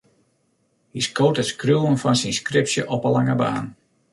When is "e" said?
3.03-3.11